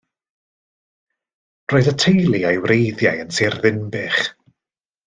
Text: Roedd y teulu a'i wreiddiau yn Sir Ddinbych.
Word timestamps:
Roedd 1.73 1.91
y 1.93 1.95
teulu 2.05 2.43
a'i 2.53 2.65
wreiddiau 2.65 3.23
yn 3.27 3.35
Sir 3.39 3.61
Ddinbych. 3.61 4.25